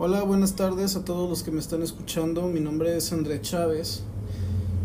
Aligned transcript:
Hola, 0.00 0.22
buenas 0.22 0.54
tardes 0.54 0.94
a 0.94 1.04
todos 1.04 1.28
los 1.28 1.42
que 1.42 1.50
me 1.50 1.58
están 1.58 1.82
escuchando. 1.82 2.42
Mi 2.42 2.60
nombre 2.60 2.96
es 2.96 3.12
André 3.12 3.40
Chávez 3.40 4.04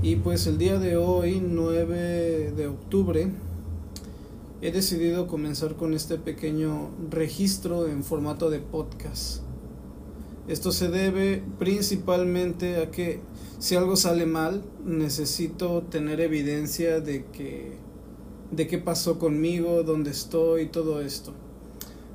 y 0.01 0.15
pues 0.15 0.47
el 0.47 0.57
día 0.57 0.79
de 0.79 0.97
hoy, 0.97 1.39
9 1.39 2.53
de 2.57 2.65
octubre, 2.65 3.29
he 4.63 4.71
decidido 4.71 5.27
comenzar 5.27 5.75
con 5.75 5.93
este 5.93 6.17
pequeño 6.17 6.89
registro 7.11 7.87
en 7.87 8.03
formato 8.03 8.49
de 8.49 8.57
podcast. 8.57 9.43
Esto 10.47 10.71
se 10.71 10.89
debe 10.89 11.43
principalmente 11.59 12.77
a 12.77 12.89
que 12.89 13.19
si 13.59 13.75
algo 13.75 13.95
sale 13.95 14.25
mal, 14.25 14.63
necesito 14.83 15.83
tener 15.83 16.21
evidencia 16.21 17.01
de 17.01 17.25
que 17.25 17.77
de 18.49 18.65
qué 18.65 18.79
pasó 18.79 19.19
conmigo, 19.19 19.83
dónde 19.83 20.09
estoy, 20.09 20.69
todo 20.69 21.01
esto. 21.01 21.33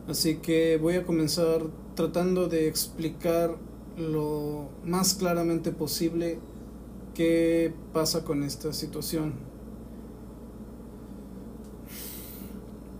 Así 0.08 0.36
que 0.36 0.78
voy 0.78 0.94
a 0.94 1.04
comenzar 1.04 1.60
tratando 1.94 2.48
de 2.48 2.66
explicar 2.66 3.56
lo 3.98 4.70
más 4.82 5.12
claramente 5.12 5.70
posible 5.70 6.38
qué 7.14 7.74
pasa 7.92 8.24
con 8.24 8.42
esta 8.42 8.72
situación. 8.72 9.34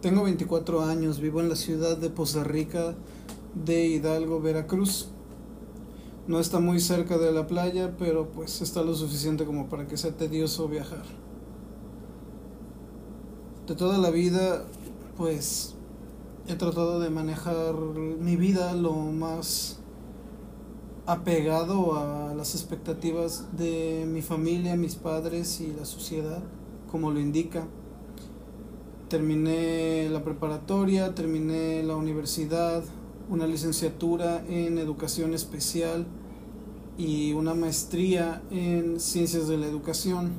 Tengo 0.03 0.25
24 0.25 0.83
años, 0.83 1.19
vivo 1.19 1.41
en 1.41 1.49
la 1.49 1.57
ciudad 1.57 1.97
de 1.97 2.11
Poza 2.11 2.45
Rica 2.45 2.95
de 3.55 3.87
Hidalgo, 3.87 4.43
Veracruz. 4.43 5.09
No 6.27 6.41
está 6.41 6.61
muy 6.61 6.79
cerca 6.79 7.17
de 7.17 7.33
la 7.33 7.47
playa, 7.47 7.97
pero 7.99 8.29
pues 8.29 8.61
está 8.61 8.83
lo 8.83 8.95
suficiente 8.95 9.47
como 9.47 9.71
para 9.71 9.87
que 9.87 9.97
sea 9.97 10.13
tedioso 10.13 10.69
viajar. 10.69 11.05
De 13.67 13.75
toda 13.75 13.97
la 13.97 14.11
vida, 14.11 14.67
pues 15.17 15.75
he 16.49 16.55
tratado 16.55 16.99
de 16.99 17.11
manejar 17.11 17.75
mi 17.75 18.37
vida 18.37 18.73
lo 18.73 18.95
más 18.95 19.81
apegado 21.05 21.95
a 21.95 22.33
las 22.35 22.55
expectativas 22.55 23.47
de 23.59 24.07
mi 24.09 24.23
familia, 24.23 24.75
mis 24.75 24.95
padres 24.95 25.61
y 25.61 25.75
la 25.75 25.85
sociedad, 25.85 26.43
como 26.91 27.11
lo 27.11 27.21
indica. 27.21 27.67
Terminé 29.11 30.09
la 30.09 30.25
preparatoria, 30.25 31.15
terminé 31.15 31.83
la 31.83 31.97
universidad, 31.97 32.83
una 33.29 33.47
licenciatura 33.47 34.43
en 34.49 34.79
educación 34.79 35.35
especial 35.35 36.07
y 36.97 37.35
una 37.35 37.53
maestría 37.53 38.43
en 38.51 39.01
ciencias 39.01 39.49
de 39.49 39.59
la 39.59 39.67
educación 39.67 40.31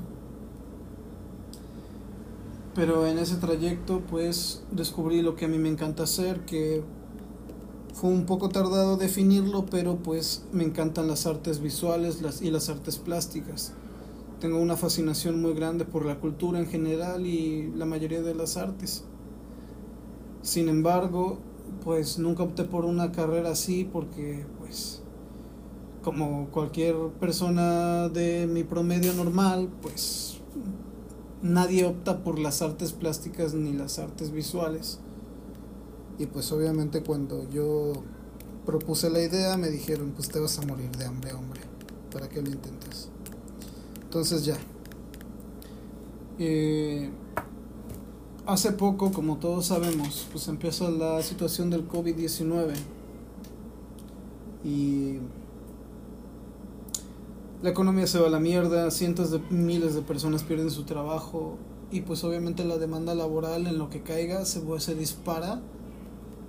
pero 2.80 3.06
en 3.06 3.20
ese 3.20 3.36
trayecto 3.36 4.00
pues 4.10 4.64
descubrí 4.72 5.22
lo 5.22 5.36
que 5.36 5.44
a 5.44 5.48
mí 5.50 5.58
me 5.58 5.68
encanta 5.68 6.04
hacer, 6.04 6.46
que 6.46 6.82
fue 7.94 8.10
un 8.10 8.26
poco 8.26 8.48
tardado 8.48 8.96
definirlo, 8.96 9.66
pero 9.66 9.98
pues 9.98 10.46
me 10.54 10.64
encantan 10.64 11.10
las 11.10 11.26
artes 11.26 11.60
visuales 11.60 12.22
las, 12.22 12.42
y 12.42 12.50
las 12.52 12.70
artes 12.70 12.98
plásticas. 12.98 13.74
Tengo 14.40 14.60
una 14.60 14.78
fascinación 14.78 15.42
muy 15.42 15.54
grande 15.56 15.84
por 15.84 16.06
la 16.06 16.22
cultura 16.22 16.58
en 16.58 16.68
general 16.68 17.26
y 17.26 17.70
la 17.76 17.86
mayoría 17.86 18.22
de 18.22 18.34
las 18.34 18.56
artes. 18.56 19.04
Sin 20.42 20.70
embargo, 20.70 21.38
pues 21.84 22.18
nunca 22.18 22.44
opté 22.44 22.64
por 22.64 22.86
una 22.86 23.12
carrera 23.12 23.52
así 23.52 23.84
porque 23.84 24.46
pues 24.58 25.02
como 26.02 26.48
cualquier 26.52 26.96
persona 27.20 28.08
de 28.08 28.48
mi 28.48 28.64
promedio 28.64 29.12
normal, 29.16 29.68
pues 29.82 30.40
nadie 31.42 31.86
opta 31.86 32.24
por 32.24 32.40
las 32.40 32.62
artes 32.62 32.94
plásticas 32.94 33.54
ni 33.54 33.74
las 33.74 34.00
artes 34.00 34.32
visuales. 34.32 35.00
Y 36.18 36.26
pues 36.26 36.52
obviamente 36.52 37.02
cuando 37.02 37.50
yo 37.50 37.94
propuse 38.66 39.10
la 39.10 39.22
idea 39.22 39.56
me 39.58 39.70
dijeron, 39.70 40.12
pues 40.16 40.30
te 40.30 40.40
vas 40.40 40.60
a 40.60 40.62
morir 40.64 40.92
de 40.92 41.06
hambre, 41.06 41.34
hombre, 41.34 41.62
¿para 42.12 42.28
qué 42.28 42.42
lo 42.42 42.50
intentas? 42.50 43.10
Entonces 44.04 44.46
ya. 44.46 44.58
Eh, 46.40 47.10
hace 48.46 48.72
poco, 48.72 49.12
como 49.12 49.38
todos 49.38 49.68
sabemos, 49.68 50.28
pues 50.32 50.48
empieza 50.48 50.90
la 50.90 51.22
situación 51.22 51.70
del 51.70 51.88
COVID-19. 51.88 52.74
Y 54.64 55.20
la 57.62 57.70
economía 57.70 58.08
se 58.08 58.20
va 58.20 58.28
a 58.28 58.30
la 58.30 58.40
mierda, 58.40 58.90
cientos 58.90 59.32
de 59.32 59.40
miles 59.50 59.94
de 59.94 60.02
personas 60.02 60.44
pierden 60.44 60.72
su 60.72 60.84
trabajo 60.84 61.58
y 61.92 62.02
pues 62.02 62.24
obviamente 62.24 62.64
la 62.64 62.78
demanda 62.78 63.16
laboral 63.16 63.68
en 63.68 63.78
lo 63.78 63.90
que 63.90 64.02
caiga 64.02 64.46
se, 64.46 64.62
se 64.80 64.96
dispara 64.96 65.62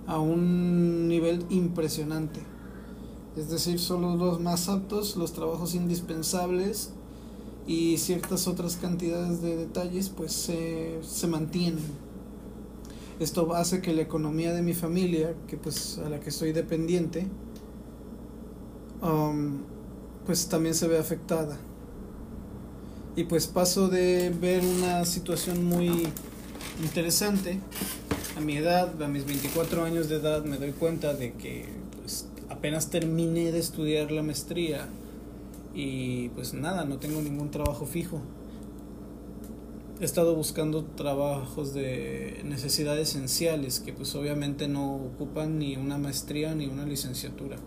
a 0.07 0.19
un 0.19 1.07
nivel 1.07 1.45
impresionante. 1.49 2.39
Es 3.35 3.49
decir, 3.49 3.79
solo 3.79 4.15
los 4.15 4.39
más 4.39 4.69
aptos, 4.69 5.15
los 5.17 5.33
trabajos 5.33 5.75
indispensables 5.75 6.91
y 7.67 7.97
ciertas 7.97 8.47
otras 8.47 8.77
cantidades 8.77 9.41
de 9.41 9.57
detalles 9.57 10.09
pues 10.09 10.31
se, 10.31 10.99
se 11.01 11.27
mantienen. 11.27 11.83
Esto 13.19 13.53
hace 13.53 13.81
que 13.81 13.93
la 13.93 14.01
economía 14.01 14.53
de 14.53 14.61
mi 14.61 14.73
familia, 14.73 15.35
que 15.47 15.57
pues 15.57 15.99
a 15.99 16.09
la 16.09 16.19
que 16.19 16.29
estoy 16.29 16.53
dependiente, 16.53 17.27
um, 19.01 19.59
pues 20.25 20.47
también 20.47 20.75
se 20.75 20.87
ve 20.87 20.97
afectada. 20.97 21.57
Y 23.15 23.25
pues 23.25 23.47
paso 23.47 23.89
de 23.89 24.29
ver 24.29 24.63
una 24.63 25.03
situación 25.05 25.65
muy 25.65 26.07
interesante. 26.81 27.59
A 28.37 28.39
mi 28.39 28.57
edad, 28.57 29.01
a 29.01 29.07
mis 29.07 29.25
24 29.25 29.83
años 29.83 30.07
de 30.07 30.15
edad, 30.15 30.45
me 30.45 30.57
doy 30.57 30.71
cuenta 30.71 31.13
de 31.13 31.33
que 31.33 31.65
pues, 31.99 32.27
apenas 32.49 32.89
terminé 32.89 33.51
de 33.51 33.59
estudiar 33.59 34.11
la 34.11 34.23
maestría 34.23 34.87
y 35.73 36.29
pues 36.29 36.53
nada, 36.53 36.85
no 36.85 36.97
tengo 36.97 37.21
ningún 37.21 37.51
trabajo 37.51 37.85
fijo. 37.85 38.21
He 39.99 40.05
estado 40.05 40.35
buscando 40.35 40.83
trabajos 40.83 41.73
de 41.73 42.41
necesidad 42.43 42.97
esenciales 42.97 43.79
que 43.79 43.93
pues 43.93 44.15
obviamente 44.15 44.67
no 44.67 44.95
ocupan 44.95 45.59
ni 45.59 45.75
una 45.75 45.97
maestría 45.97 46.55
ni 46.55 46.65
una 46.65 46.85
licenciatura. 46.85 47.57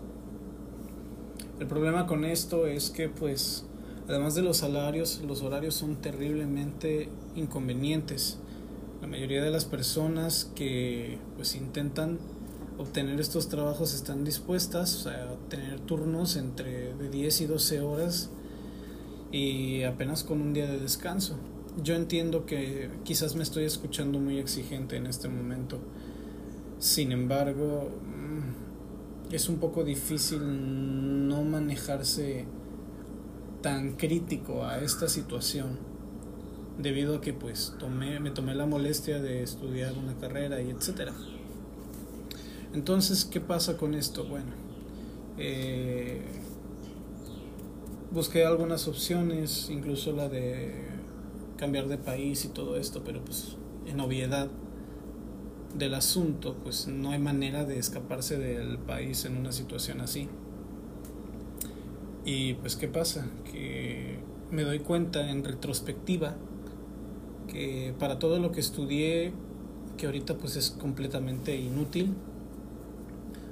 El 1.59 1.67
problema 1.67 2.05
con 2.05 2.25
esto 2.25 2.67
es 2.67 2.89
que 2.89 3.07
pues 3.07 3.63
además 4.09 4.35
de 4.35 4.41
los 4.41 4.57
salarios, 4.57 5.21
los 5.25 5.41
horarios 5.41 5.75
son 5.75 5.95
terriblemente 5.95 7.07
inconvenientes. 7.35 8.37
La 9.01 9.07
mayoría 9.07 9.41
de 9.41 9.51
las 9.51 9.63
personas 9.63 10.51
que 10.55 11.17
pues 11.37 11.55
intentan 11.55 12.19
obtener 12.77 13.21
estos 13.21 13.47
trabajos 13.47 13.93
están 13.93 14.25
dispuestas 14.25 15.07
a 15.07 15.35
tener 15.49 15.79
turnos 15.79 16.35
entre 16.35 16.93
de 16.93 17.09
10 17.09 17.41
y 17.41 17.45
12 17.45 17.79
horas 17.79 18.29
y 19.31 19.83
apenas 19.83 20.25
con 20.25 20.41
un 20.41 20.53
día 20.53 20.67
de 20.67 20.79
descanso. 20.79 21.37
Yo 21.81 21.95
entiendo 21.95 22.45
que 22.45 22.89
quizás 23.03 23.35
me 23.35 23.43
estoy 23.43 23.63
escuchando 23.63 24.19
muy 24.19 24.39
exigente 24.39 24.97
en 24.97 25.07
este 25.07 25.29
momento. 25.29 25.79
Sin 26.79 27.13
embargo, 27.13 27.89
es 29.31 29.49
un 29.49 29.57
poco 29.57 29.83
difícil 29.83 31.27
no 31.27 31.43
manejarse 31.43 32.45
tan 33.61 33.93
crítico 33.93 34.65
a 34.65 34.79
esta 34.79 35.07
situación 35.09 35.79
debido 36.77 37.15
a 37.15 37.21
que 37.21 37.33
pues 37.33 37.73
tomé, 37.79 38.19
me 38.19 38.31
tomé 38.31 38.53
la 38.53 38.65
molestia 38.65 39.19
de 39.19 39.43
estudiar 39.43 39.93
una 39.93 40.13
carrera 40.15 40.61
y 40.61 40.69
etcétera. 40.69 41.13
Entonces, 42.73 43.25
¿qué 43.25 43.39
pasa 43.39 43.77
con 43.77 43.95
esto? 43.95 44.25
Bueno, 44.25 44.51
eh, 45.37 46.21
busqué 48.11 48.45
algunas 48.45 48.87
opciones, 48.87 49.69
incluso 49.69 50.11
la 50.11 50.27
de 50.27 50.85
cambiar 51.57 51.87
de 51.87 51.97
país 51.97 52.43
y 52.45 52.49
todo 52.49 52.75
esto, 52.77 53.01
pero 53.05 53.23
pues 53.23 53.55
en 53.85 53.99
obviedad 54.01 54.49
del 55.77 55.93
asunto, 55.93 56.55
pues 56.63 56.87
no 56.87 57.11
hay 57.11 57.19
manera 57.19 57.65
de 57.65 57.77
escaparse 57.77 58.37
del 58.37 58.77
país 58.77 59.25
en 59.25 59.37
una 59.37 59.51
situación 59.51 60.01
así. 60.01 60.29
Y 62.23 62.55
pues 62.55 62.75
qué 62.75 62.87
pasa, 62.87 63.27
que 63.51 64.17
me 64.51 64.63
doy 64.63 64.79
cuenta 64.79 65.29
en 65.29 65.43
retrospectiva 65.43 66.35
que 67.47 67.93
para 67.99 68.17
todo 68.19 68.39
lo 68.39 68.51
que 68.51 68.59
estudié, 68.59 69.33
que 69.97 70.07
ahorita 70.07 70.37
pues 70.37 70.55
es 70.55 70.71
completamente 70.71 71.55
inútil, 71.55 72.13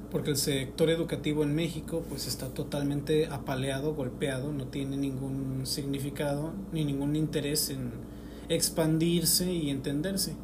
porque 0.10 0.32
el 0.32 0.38
sector 0.38 0.90
educativo 0.90 1.44
en 1.44 1.56
México 1.56 2.04
pues 2.08 2.28
está 2.28 2.50
totalmente 2.50 3.28
apaleado, 3.28 3.94
golpeado, 3.96 4.52
no 4.52 4.68
tiene 4.68 4.98
ningún 4.98 5.66
significado 5.66 6.54
ni 6.72 6.86
ningún 6.86 7.16
interés 7.16 7.70
en 7.70 7.92
expandirse 8.50 9.52
y 9.52 9.70
entenderse 9.70 10.36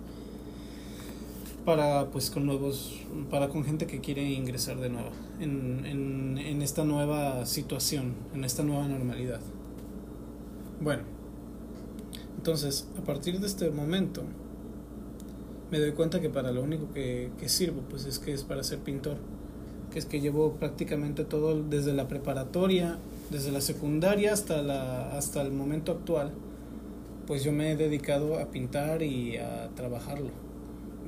para 1.70 2.10
pues 2.10 2.32
con 2.32 2.48
nuevos 2.48 3.00
para 3.30 3.48
con 3.50 3.64
gente 3.64 3.86
que 3.86 4.00
quiere 4.00 4.28
ingresar 4.28 4.78
de 4.78 4.90
nuevo 4.90 5.10
en, 5.40 5.86
en, 5.86 6.40
en 6.40 6.64
esta 6.64 6.84
nueva 6.84 7.46
situación 7.46 8.16
en 8.34 8.44
esta 8.44 8.64
nueva 8.64 8.88
normalidad 8.88 9.40
bueno 10.82 11.04
entonces 12.38 12.88
a 12.98 13.02
partir 13.04 13.40
de 13.40 13.46
este 13.46 13.70
momento 13.70 14.24
me 15.70 15.78
doy 15.78 15.92
cuenta 15.92 16.20
que 16.20 16.32
para 16.32 16.52
lo 16.52 16.64
único 16.64 16.92
que, 16.92 17.30
que 17.40 17.50
sirvo 17.50 17.82
pues 17.88 18.06
es 18.06 18.18
que 18.18 18.34
es 18.34 18.44
para 18.44 18.64
ser 18.64 18.80
pintor 18.80 19.18
que 19.92 20.00
es 20.00 20.08
que 20.08 20.22
llevo 20.22 20.54
prácticamente 20.54 21.24
todo 21.24 21.62
desde 21.62 21.94
la 21.94 22.08
preparatoria, 22.08 22.98
desde 23.30 23.52
la 23.52 23.62
secundaria 23.62 24.34
hasta, 24.34 24.64
la, 24.64 25.16
hasta 25.16 25.44
el 25.44 25.52
momento 25.52 25.92
actual, 25.92 26.32
pues 27.28 27.44
yo 27.44 27.52
me 27.52 27.72
he 27.72 27.76
dedicado 27.76 28.40
a 28.40 28.46
pintar 28.52 29.02
y 29.02 29.38
a 29.38 29.70
trabajarlo. 29.76 30.49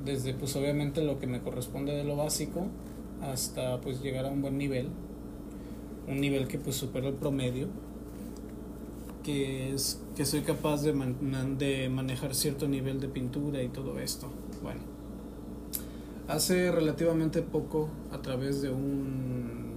Desde 0.05 0.33
pues 0.33 0.55
obviamente 0.55 1.03
lo 1.03 1.19
que 1.19 1.27
me 1.27 1.41
corresponde 1.41 1.93
de 1.93 2.03
lo 2.03 2.15
básico 2.15 2.67
hasta 3.21 3.79
pues 3.81 4.01
llegar 4.01 4.25
a 4.25 4.29
un 4.29 4.41
buen 4.41 4.57
nivel, 4.57 4.89
un 6.07 6.19
nivel 6.19 6.47
que 6.47 6.57
pues 6.57 6.75
supera 6.75 7.07
el 7.07 7.13
promedio, 7.13 7.67
que 9.23 9.73
es 9.73 10.01
que 10.15 10.25
soy 10.25 10.41
capaz 10.41 10.81
de, 10.81 10.93
de 11.57 11.89
manejar 11.89 12.33
cierto 12.33 12.67
nivel 12.67 12.99
de 12.99 13.07
pintura 13.07 13.61
y 13.61 13.69
todo 13.69 13.99
esto. 13.99 14.27
Bueno, 14.63 14.81
hace 16.27 16.71
relativamente 16.71 17.41
poco 17.41 17.89
a 18.11 18.21
través 18.21 18.61
de 18.61 18.71
un 18.71 19.71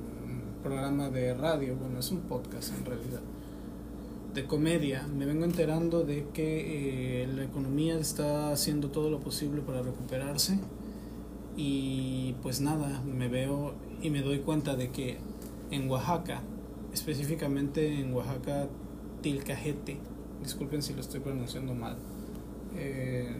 programa 0.62 1.10
de 1.10 1.34
radio, 1.34 1.76
bueno, 1.76 1.98
es 1.98 2.10
un 2.10 2.20
podcast 2.20 2.72
en 2.78 2.86
realidad, 2.86 3.20
de 4.34 4.46
comedia, 4.46 5.06
me 5.06 5.26
vengo 5.26 5.44
enterando 5.44 6.02
de 6.02 6.26
que 6.32 7.22
eh, 7.22 7.26
la 7.28 7.44
economía 7.44 7.96
está 7.98 8.50
haciendo 8.50 8.90
todo 8.90 9.08
lo 9.08 9.20
posible 9.20 9.62
para 9.62 9.80
recuperarse 9.80 10.58
y 11.56 12.34
pues 12.42 12.60
nada, 12.60 13.00
me 13.02 13.28
veo 13.28 13.74
y 14.02 14.10
me 14.10 14.22
doy 14.22 14.40
cuenta 14.40 14.74
de 14.74 14.90
que 14.90 15.18
en 15.70 15.88
Oaxaca, 15.88 16.42
específicamente 16.92 18.00
en 18.00 18.12
Oaxaca 18.12 18.66
Tilcajete, 19.22 19.98
disculpen 20.42 20.82
si 20.82 20.94
lo 20.94 21.00
estoy 21.00 21.20
pronunciando 21.20 21.72
mal, 21.74 21.96
eh, 22.76 23.36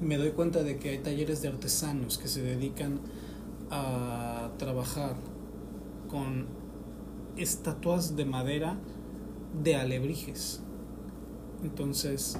me 0.00 0.16
doy 0.16 0.30
cuenta 0.30 0.62
de 0.62 0.78
que 0.78 0.88
hay 0.88 0.98
talleres 0.98 1.42
de 1.42 1.48
artesanos 1.48 2.16
que 2.16 2.28
se 2.28 2.40
dedican 2.40 3.00
a 3.70 4.52
trabajar 4.56 5.16
con 6.08 6.46
estatuas 7.36 8.16
de 8.16 8.24
madera 8.24 8.78
de 9.62 9.76
alebrijes. 9.76 10.60
Entonces, 11.62 12.38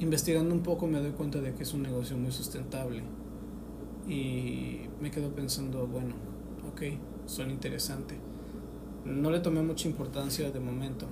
investigando 0.00 0.54
un 0.54 0.62
poco 0.62 0.86
me 0.86 1.00
doy 1.00 1.12
cuenta 1.12 1.40
de 1.40 1.54
que 1.54 1.62
es 1.62 1.74
un 1.74 1.82
negocio 1.82 2.16
muy 2.16 2.32
sustentable. 2.32 3.02
Y 4.08 4.80
me 5.00 5.10
quedo 5.10 5.34
pensando, 5.34 5.86
bueno, 5.86 6.14
ok, 6.72 6.82
son 7.26 7.50
interesante. 7.50 8.16
No 9.04 9.30
le 9.30 9.40
tomé 9.40 9.62
mucha 9.62 9.88
importancia 9.88 10.50
de 10.50 10.60
momento. 10.60 11.06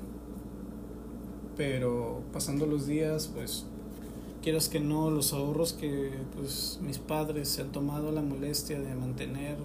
Pero 1.56 2.22
pasando 2.32 2.66
los 2.66 2.86
días, 2.86 3.30
pues 3.34 3.66
quieras 4.42 4.68
que 4.68 4.80
no, 4.80 5.10
los 5.10 5.32
ahorros 5.32 5.72
que 5.72 6.10
pues 6.36 6.80
mis 6.82 6.98
padres 6.98 7.48
se 7.48 7.62
han 7.62 7.70
tomado 7.70 8.10
la 8.12 8.22
molestia 8.22 8.80
de 8.80 8.94
mantener 8.94 9.56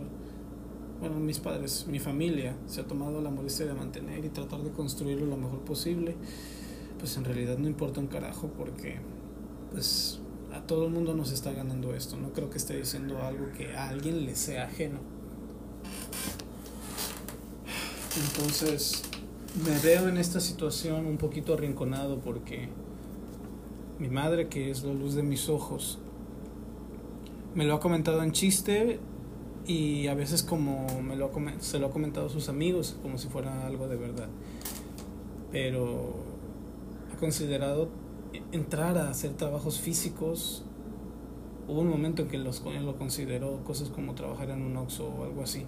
bueno, 0.99 1.19
mis 1.19 1.39
padres, 1.39 1.85
mi 1.87 1.99
familia 1.99 2.55
se 2.67 2.81
ha 2.81 2.87
tomado 2.87 3.21
la 3.21 3.29
molestia 3.29 3.65
de 3.65 3.73
mantener 3.73 4.25
y 4.25 4.29
tratar 4.29 4.61
de 4.61 4.71
construirlo 4.71 5.25
lo 5.25 5.37
mejor 5.37 5.59
posible, 5.59 6.15
pues 6.99 7.17
en 7.17 7.25
realidad 7.25 7.57
no 7.57 7.67
importa 7.67 7.99
un 7.99 8.07
carajo 8.07 8.49
porque 8.57 8.97
pues 9.71 10.19
a 10.53 10.61
todo 10.61 10.85
el 10.85 10.91
mundo 10.91 11.13
nos 11.13 11.31
está 11.31 11.51
ganando 11.51 11.93
esto. 11.93 12.17
No 12.17 12.33
creo 12.33 12.49
que 12.49 12.57
esté 12.57 12.77
diciendo 12.77 13.21
algo 13.21 13.51
que 13.55 13.75
a 13.75 13.89
alguien 13.89 14.25
le 14.25 14.35
sea 14.35 14.65
ajeno. 14.65 14.99
Entonces 18.17 19.03
me 19.63 19.77
veo 19.79 20.07
en 20.07 20.17
esta 20.17 20.39
situación 20.39 21.05
un 21.05 21.17
poquito 21.17 21.53
arrinconado 21.53 22.19
porque 22.19 22.69
mi 23.99 24.09
madre, 24.09 24.47
que 24.47 24.71
es 24.71 24.83
la 24.83 24.93
luz 24.93 25.13
de 25.13 25.23
mis 25.23 25.49
ojos, 25.49 25.99
me 27.53 27.65
lo 27.65 27.75
ha 27.75 27.79
comentado 27.79 28.23
en 28.23 28.31
chiste 28.31 28.99
y 29.67 30.07
a 30.07 30.15
veces 30.15 30.43
como 30.43 30.87
me 31.01 31.17
lo 31.17 31.29
se 31.59 31.77
lo 31.77 31.87
ha 31.87 31.91
comentado 31.91 32.27
a 32.27 32.29
sus 32.29 32.47
amigos 32.47 32.95
como 33.01 33.17
si 33.17 33.27
fuera 33.27 33.67
algo 33.67 33.89
de 33.89 33.97
verdad. 33.97 34.29
Pero 35.51 36.15
ha 37.13 37.17
considerado 37.17 37.89
entrar 38.53 38.97
a 38.97 39.09
hacer 39.09 39.33
trabajos 39.33 39.81
físicos. 39.81 40.63
Hubo 41.67 41.81
un 41.81 41.89
momento 41.89 42.21
en 42.21 42.29
que 42.29 42.37
los, 42.37 42.63
lo 42.63 42.97
consideró 42.97 43.61
cosas 43.65 43.89
como 43.89 44.15
trabajar 44.15 44.51
en 44.51 44.61
un 44.61 44.77
Oxxo 44.77 45.05
o 45.05 45.23
algo 45.25 45.43
así. 45.43 45.65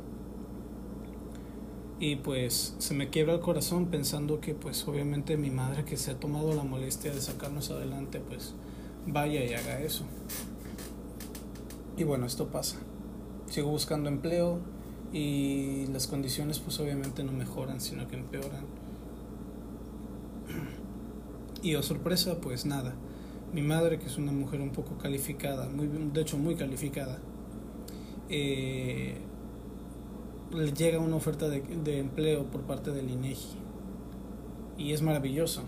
Y 1.99 2.15
pues 2.15 2.75
se 2.77 2.93
me 2.93 3.09
quiebra 3.09 3.33
el 3.33 3.41
corazón 3.41 3.87
pensando 3.87 4.39
que 4.39 4.55
pues 4.55 4.87
obviamente 4.87 5.35
mi 5.35 5.49
madre 5.49 5.83
que 5.83 5.97
se 5.97 6.11
ha 6.11 6.17
tomado 6.17 6.53
la 6.53 6.63
molestia 6.63 7.13
de 7.13 7.19
sacarnos 7.19 7.69
adelante 7.71 8.21
pues 8.21 8.53
vaya 9.05 9.43
y 9.43 9.53
haga 9.53 9.81
eso. 9.81 10.05
Y 11.97 12.05
bueno 12.05 12.25
esto 12.25 12.47
pasa 12.47 12.77
sigo 13.49 13.69
buscando 13.69 14.09
empleo 14.09 14.59
y 15.11 15.87
las 15.87 16.07
condiciones 16.07 16.59
pues 16.59 16.79
obviamente 16.79 17.23
no 17.23 17.31
mejoran, 17.31 17.81
sino 17.81 18.07
que 18.07 18.15
empeoran. 18.15 18.65
Y 21.61 21.75
oh 21.75 21.83
sorpresa, 21.83 22.39
pues 22.39 22.65
nada. 22.65 22.95
Mi 23.51 23.61
madre, 23.61 23.99
que 23.99 24.05
es 24.05 24.17
una 24.17 24.31
mujer 24.31 24.61
un 24.61 24.69
poco 24.69 24.97
calificada, 24.97 25.67
muy, 25.67 25.87
de 25.87 26.21
hecho 26.21 26.37
muy 26.37 26.55
calificada, 26.55 27.19
eh, 28.29 29.17
le 30.53 30.71
llega 30.71 30.99
una 30.99 31.17
oferta 31.17 31.49
de, 31.49 31.59
de 31.59 31.99
empleo 31.99 32.45
por 32.45 32.61
parte 32.61 32.91
del 32.91 33.09
INEGI. 33.09 33.57
Y 34.77 34.93
es 34.93 35.01
maravilloso, 35.01 35.63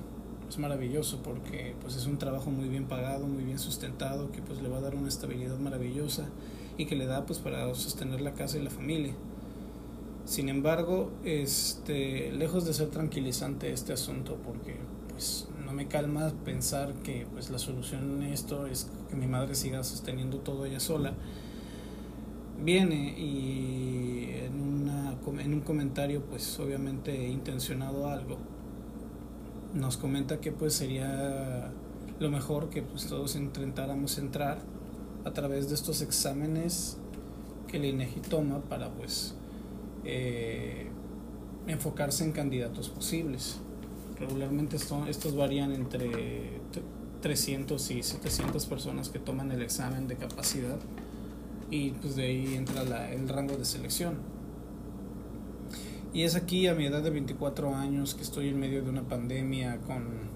es 0.48 0.58
maravilloso 0.60 1.22
porque 1.24 1.76
pues 1.82 1.98
es 1.98 2.06
un 2.06 2.18
trabajo 2.18 2.52
muy 2.52 2.70
bien 2.70 2.86
pagado, 2.86 3.28
muy 3.28 3.44
bien 3.44 3.60
sustentado, 3.60 4.32
que 4.32 4.42
pues 4.42 4.62
le 4.62 4.70
va 4.70 4.78
a 4.78 4.82
dar 4.82 4.96
una 4.96 5.10
estabilidad 5.10 5.58
maravillosa 5.58 6.30
y 6.78 6.86
que 6.86 6.96
le 6.96 7.06
da 7.06 7.26
pues 7.26 7.40
para 7.40 7.74
sostener 7.76 8.22
la 8.22 8.34
casa 8.34 8.58
y 8.58 8.64
la 8.64 8.70
familia. 8.70 9.14
Sin 10.26 10.50
embargo, 10.50 11.12
este, 11.26 12.32
lejos 12.32 12.66
de 12.66 12.74
ser 12.74 12.90
tranquilizante 12.90 13.72
este 13.72 13.94
asunto, 13.94 14.38
porque 14.46 14.78
pues 15.10 15.48
no 15.66 15.74
me 15.74 15.88
calma 15.88 16.32
pensar 16.46 16.94
que 17.04 17.28
pues 17.32 17.50
la 17.50 17.60
solución 17.60 18.24
en 18.24 18.32
esto 18.32 18.68
es 18.68 18.90
que 19.10 19.16
mi 19.16 19.28
madre 19.28 19.56
siga 19.56 19.84
sosteniendo 19.84 20.38
todo 20.40 20.66
ella 20.66 20.80
sola, 20.80 21.14
viene 22.64 23.18
y 23.20 24.30
en, 24.46 24.62
una, 24.62 25.18
en 25.42 25.54
un 25.54 25.62
comentario 25.62 26.22
pues 26.22 26.60
obviamente 26.60 27.28
intencionado 27.28 28.08
algo, 28.08 28.38
nos 29.74 29.98
comenta 29.98 30.40
que 30.40 30.52
pues 30.52 30.74
sería 30.74 31.72
lo 32.20 32.30
mejor 32.30 32.70
que 32.70 32.84
pues 32.84 33.08
todos 33.08 33.36
intentáramos 33.36 34.18
entrar 34.18 34.60
a 35.24 35.32
través 35.32 35.70
de 35.70 35.76
estos 35.76 36.02
exámenes 36.02 36.98
que 37.68 37.78
el 37.78 37.86
INEGI 37.86 38.22
toma 38.22 38.60
para 38.62 38.90
pues 38.90 39.36
eh, 40.04 40.88
enfocarse 41.68 42.24
en 42.24 42.32
candidatos 42.32 42.90
posibles. 42.90 43.58
Regularmente 44.20 44.76
estos 44.76 45.36
varían 45.36 45.72
entre 45.72 46.60
300 47.22 47.92
y 47.92 48.04
700 48.04 48.66
personas 48.66 49.10
que 49.10 49.20
toman 49.20 49.52
el 49.52 49.62
examen 49.62 50.08
de 50.08 50.16
capacidad 50.16 50.80
y 51.70 51.92
pues 51.92 52.16
de 52.16 52.24
ahí 52.24 52.56
entra 52.56 53.12
el 53.12 53.30
rango 53.30 53.56
de 53.56 53.66
selección. 53.66 54.16
Y 56.14 56.24
es 56.24 56.36
aquí 56.36 56.68
a 56.68 56.76
mi 56.76 56.86
edad 56.86 57.02
de 57.02 57.10
24 57.10 57.74
años 57.74 58.16
que 58.16 58.24
estoy 58.24 58.50
en 58.50 58.60
medio 58.60 58.84
de 58.84 58.90
una 58.90 59.04
pandemia 59.04 59.80
con 59.80 60.30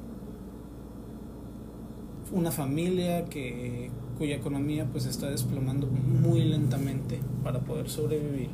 una 2.31 2.51
familia 2.51 3.25
que 3.25 3.91
cuya 4.17 4.35
economía 4.35 4.85
pues 4.91 5.05
está 5.05 5.29
desplomando 5.29 5.87
muy 5.87 6.43
lentamente 6.43 7.19
para 7.43 7.59
poder 7.59 7.89
sobrevivir 7.89 8.49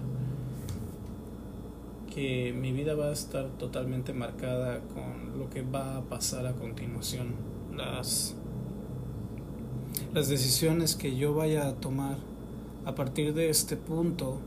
que 2.14 2.54
mi 2.54 2.72
vida 2.74 2.94
va 2.94 3.08
a 3.08 3.14
estar 3.14 3.48
totalmente 3.58 4.12
marcada 4.12 4.82
con 4.94 5.40
lo 5.40 5.50
que 5.50 5.62
va 5.62 5.98
a 5.98 6.02
pasar 6.02 6.46
a 6.46 6.54
continuación. 6.54 7.30
Las 7.76 8.36
las 10.14 10.28
decisiones 10.28 10.96
que 10.96 11.16
yo 11.16 11.34
vaya 11.34 11.68
a 11.68 11.74
tomar 11.74 12.18
a 12.86 12.96
partir 12.96 13.34
de 13.34 13.50
este 13.50 13.78
punto 13.78 14.40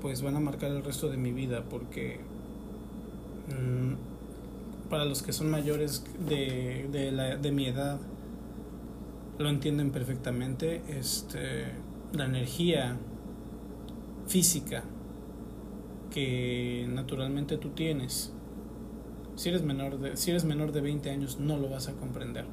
pues 0.00 0.22
van 0.22 0.36
a 0.36 0.40
marcar 0.40 0.70
el 0.70 0.82
resto 0.82 1.08
de 1.08 1.16
mi 1.16 1.32
vida 1.32 1.64
porque 1.68 2.20
mm, 3.48 4.88
para 4.88 5.04
los 5.04 5.22
que 5.22 5.32
son 5.32 5.50
mayores 5.50 6.04
de, 6.28 6.88
de, 6.90 7.10
la, 7.10 7.36
de 7.36 7.52
mi 7.52 7.66
edad 7.66 7.98
lo 9.38 9.48
entienden 9.48 9.90
perfectamente. 9.90 10.82
Este, 10.88 11.66
la 12.12 12.26
energía 12.26 12.96
física 14.26 14.84
que 16.10 16.86
naturalmente 16.88 17.58
tú 17.58 17.70
tienes, 17.70 18.32
si 19.36 19.48
eres 19.48 19.62
menor 19.62 19.98
de, 19.98 20.16
si 20.16 20.30
eres 20.30 20.44
menor 20.44 20.70
de 20.72 20.80
20 20.80 21.10
años 21.10 21.38
no 21.40 21.56
lo 21.58 21.68
vas 21.68 21.88
a 21.88 21.92
comprender. 21.92 22.44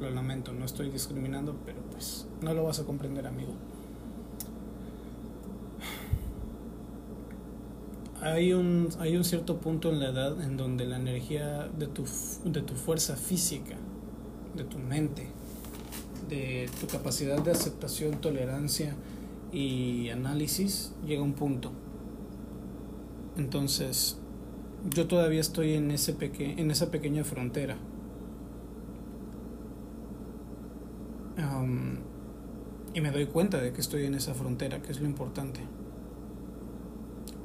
Lo 0.00 0.10
lamento, 0.10 0.52
no 0.52 0.66
estoy 0.66 0.90
discriminando, 0.90 1.56
pero 1.64 1.80
pues 1.90 2.28
no 2.42 2.52
lo 2.52 2.64
vas 2.64 2.78
a 2.80 2.84
comprender, 2.84 3.26
amigo. 3.26 3.54
Hay 8.20 8.52
un, 8.52 8.88
hay 8.98 9.16
un 9.16 9.24
cierto 9.24 9.58
punto 9.58 9.90
en 9.90 10.00
la 10.00 10.10
edad 10.10 10.40
en 10.42 10.58
donde 10.58 10.84
la 10.84 10.96
energía 10.96 11.68
de 11.68 11.86
tu, 11.86 12.04
de 12.44 12.60
tu 12.60 12.74
fuerza 12.74 13.16
física, 13.16 13.76
de 14.54 14.64
tu 14.64 14.78
mente, 14.78 15.28
de 16.28 16.68
tu 16.80 16.86
capacidad 16.86 17.42
de 17.42 17.50
aceptación, 17.50 18.20
tolerancia 18.20 18.94
y 19.52 20.08
análisis 20.10 20.92
llega 21.06 21.22
un 21.22 21.34
punto. 21.34 21.72
Entonces, 23.36 24.18
yo 24.94 25.06
todavía 25.06 25.40
estoy 25.40 25.74
en, 25.74 25.90
ese 25.90 26.12
peque 26.12 26.54
en 26.56 26.70
esa 26.70 26.90
pequeña 26.90 27.24
frontera. 27.24 27.76
y 32.96 33.00
me 33.02 33.10
doy 33.10 33.26
cuenta 33.26 33.60
de 33.60 33.74
que 33.74 33.82
estoy 33.82 34.06
en 34.06 34.14
esa 34.14 34.32
frontera, 34.32 34.80
que 34.80 34.90
es 34.90 35.00
lo 35.00 35.06
importante. 35.06 35.60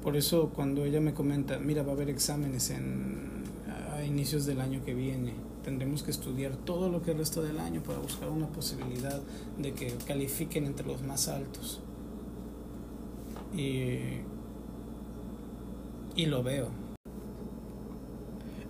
Por 0.02 0.16
eso 0.16 0.50
cuando 0.56 0.86
ella 0.86 1.02
me 1.02 1.14
comenta, 1.14 1.60
mira, 1.60 1.84
va 1.84 1.92
a 1.92 1.96
haber 1.96 2.10
exámenes 2.10 2.70
en, 2.70 3.44
a 3.94 4.02
inicios 4.06 4.46
del 4.46 4.62
año 4.62 4.82
que 4.86 4.94
viene, 4.94 5.34
tendremos 5.64 6.04
que 6.04 6.12
estudiar 6.12 6.56
todo 6.56 6.90
lo 6.90 7.02
que 7.02 7.14
resta 7.14 7.42
del 7.42 7.60
año 7.60 7.82
para 7.84 8.00
buscar 8.00 8.30
una 8.30 8.48
posibilidad 8.48 9.22
de 9.58 9.74
que 9.74 9.94
califiquen 10.08 10.66
entre 10.66 10.88
los 10.88 11.02
más 11.04 11.28
altos. 11.28 11.82
Y, 13.54 14.22
y 16.16 16.26
lo 16.26 16.44
veo. 16.44 16.70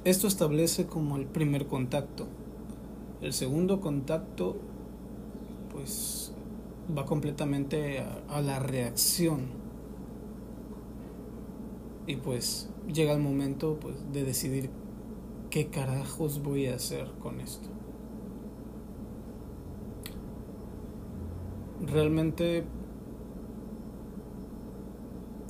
Esto 0.03 0.27
establece 0.27 0.87
como 0.87 1.17
el 1.17 1.25
primer 1.25 1.67
contacto. 1.67 2.27
El 3.21 3.33
segundo 3.33 3.79
contacto, 3.79 4.57
pues, 5.71 6.33
va 6.97 7.05
completamente 7.05 8.03
a, 8.29 8.41
la 8.41 8.59
reacción. 8.59 9.61
Y 12.07 12.15
pues 12.15 12.67
llega 12.91 13.13
el 13.13 13.21
momento 13.21 13.77
pues, 13.79 13.95
de 14.11 14.23
decidir 14.23 14.71
qué 15.51 15.67
carajos 15.67 16.41
voy 16.41 16.67
a 16.67 16.75
hacer 16.75 17.11
con 17.21 17.41
esto. 17.41 17.67
Realmente 21.85 22.63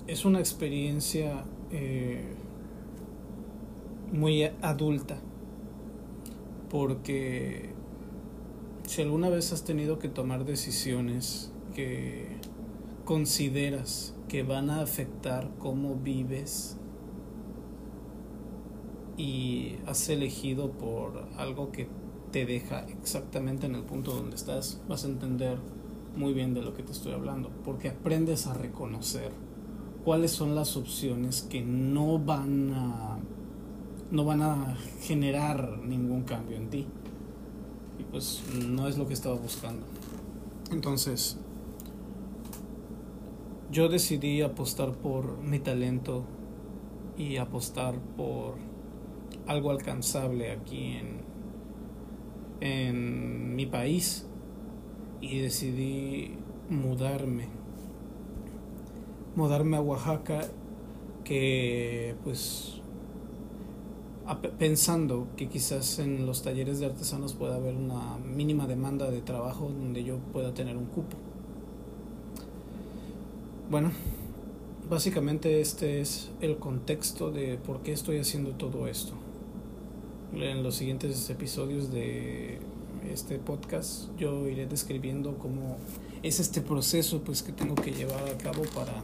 es 0.07 0.25
una 0.25 0.39
experiencia 0.39 1.45
eh, 1.71 2.33
muy 4.11 4.43
adulta 4.61 5.17
porque 6.69 7.69
si 8.87 9.03
alguna 9.03 9.29
vez 9.29 9.53
has 9.53 9.63
tenido 9.63 9.99
que 9.99 10.09
tomar 10.09 10.45
decisiones 10.45 11.53
que 11.75 12.27
consideras 13.05 14.15
que 14.27 14.41
van 14.41 14.69
a 14.69 14.81
afectar 14.81 15.51
cómo 15.59 15.95
vives 15.95 16.77
y 19.21 19.77
has 19.85 20.09
elegido 20.09 20.71
por 20.71 21.27
algo 21.37 21.71
que 21.71 21.87
te 22.31 22.47
deja 22.47 22.87
exactamente 22.89 23.67
en 23.67 23.75
el 23.75 23.83
punto 23.83 24.13
donde 24.13 24.35
estás, 24.35 24.81
vas 24.89 25.05
a 25.05 25.09
entender 25.09 25.59
muy 26.15 26.33
bien 26.33 26.55
de 26.55 26.63
lo 26.63 26.73
que 26.73 26.81
te 26.81 26.91
estoy 26.91 27.13
hablando, 27.13 27.51
porque 27.63 27.89
aprendes 27.89 28.47
a 28.47 28.55
reconocer 28.55 29.31
cuáles 30.03 30.31
son 30.31 30.55
las 30.55 30.75
opciones 30.75 31.43
que 31.43 31.61
no 31.61 32.17
van 32.17 32.73
a 32.73 33.19
no 34.09 34.25
van 34.25 34.41
a 34.41 34.75
generar 35.01 35.77
ningún 35.77 36.23
cambio 36.23 36.57
en 36.57 36.69
ti. 36.69 36.87
Y 37.99 38.03
pues 38.03 38.43
no 38.67 38.89
es 38.89 38.97
lo 38.97 39.07
que 39.07 39.13
estaba 39.13 39.35
buscando. 39.35 39.85
Entonces, 40.69 41.37
yo 43.71 43.87
decidí 43.87 44.41
apostar 44.41 44.91
por 44.93 45.37
mi 45.37 45.59
talento 45.59 46.25
y 47.17 47.37
apostar 47.37 47.95
por 48.17 48.70
algo 49.47 49.71
alcanzable 49.71 50.51
aquí 50.51 50.97
en, 50.97 51.21
en 52.61 53.55
mi 53.55 53.65
país 53.65 54.27
y 55.19 55.39
decidí 55.39 56.35
mudarme 56.69 57.61
mudarme 59.35 59.77
a 59.77 59.81
Oaxaca 59.81 60.41
que 61.23 62.15
pues 62.23 62.81
pensando 64.57 65.27
que 65.35 65.49
quizás 65.49 65.99
en 65.99 66.25
los 66.25 66.41
talleres 66.41 66.79
de 66.79 66.85
artesanos 66.85 67.33
pueda 67.33 67.55
haber 67.55 67.75
una 67.75 68.17
mínima 68.17 68.67
demanda 68.67 69.09
de 69.11 69.21
trabajo 69.21 69.65
donde 69.65 70.03
yo 70.03 70.17
pueda 70.31 70.53
tener 70.53 70.77
un 70.77 70.85
cupo. 70.85 71.17
Bueno, 73.69 73.91
básicamente 74.91 75.61
este 75.61 76.01
es 76.01 76.27
el 76.41 76.57
contexto 76.57 77.31
de 77.31 77.57
por 77.57 77.81
qué 77.81 77.93
estoy 77.93 78.19
haciendo 78.19 78.51
todo 78.51 78.89
esto. 78.89 79.13
En 80.33 80.63
los 80.63 80.75
siguientes 80.75 81.29
episodios 81.29 81.93
de 81.93 82.59
este 83.09 83.39
podcast 83.39 84.09
yo 84.17 84.49
iré 84.49 84.65
describiendo 84.65 85.37
cómo 85.37 85.77
es 86.23 86.41
este 86.41 86.59
proceso 86.59 87.21
pues 87.21 87.41
que 87.41 87.53
tengo 87.53 87.73
que 87.73 87.91
llevar 87.91 88.21
a 88.27 88.37
cabo 88.37 88.63
para, 88.75 89.01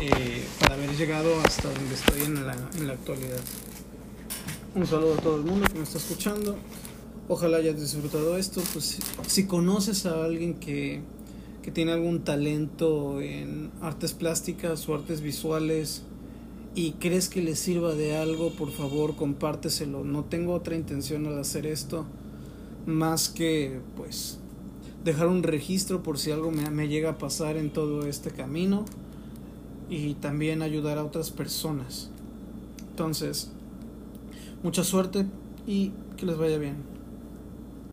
eh, 0.00 0.44
haber 0.70 0.90
llegado 0.96 1.28
hasta 1.44 1.68
donde 1.68 1.94
estoy 1.94 2.22
en 2.22 2.46
la, 2.46 2.56
en 2.76 2.86
la 2.86 2.92
actualidad. 2.92 3.40
Un 4.76 4.86
saludo 4.86 5.14
a 5.14 5.16
todo 5.16 5.36
el 5.38 5.42
mundo 5.42 5.66
que 5.66 5.74
me 5.74 5.82
está 5.82 5.98
escuchando. 5.98 6.56
Ojalá 7.28 7.56
hayas 7.56 7.80
disfrutado 7.80 8.38
esto. 8.38 8.62
Pues 8.72 9.00
si 9.26 9.46
conoces 9.46 10.06
a 10.06 10.24
alguien 10.24 10.54
que, 10.54 11.02
que 11.62 11.70
tiene 11.70 11.92
algún 11.92 12.24
talento 12.24 13.20
en 13.20 13.70
artes 13.80 14.12
plásticas 14.12 14.88
o 14.88 14.94
artes 14.94 15.20
visuales 15.20 16.02
y 16.74 16.92
crees 16.92 17.28
que 17.28 17.42
le 17.42 17.54
sirva 17.54 17.94
de 17.94 18.16
algo, 18.16 18.50
por 18.50 18.70
favor 18.70 19.14
compárteselo. 19.14 20.04
No 20.04 20.24
tengo 20.24 20.54
otra 20.54 20.74
intención 20.74 21.26
al 21.26 21.38
hacer 21.38 21.66
esto 21.66 22.06
más 22.86 23.28
que 23.28 23.80
pues 23.96 24.38
dejar 25.04 25.28
un 25.28 25.42
registro 25.42 26.02
por 26.02 26.18
si 26.18 26.30
algo 26.30 26.50
me, 26.50 26.68
me 26.70 26.88
llega 26.88 27.10
a 27.10 27.18
pasar 27.18 27.56
en 27.56 27.70
todo 27.70 28.06
este 28.06 28.30
camino 28.30 28.84
y 29.88 30.14
también 30.14 30.62
ayudar 30.62 30.98
a 30.98 31.04
otras 31.04 31.30
personas. 31.30 32.10
Entonces, 32.90 33.50
mucha 34.62 34.84
suerte 34.84 35.26
y 35.66 35.92
que 36.16 36.26
les 36.26 36.36
vaya 36.36 36.58
bien. 36.58 36.91